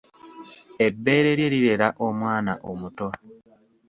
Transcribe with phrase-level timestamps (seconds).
[0.85, 3.07] Ebbeere lye lirera omwana omuto.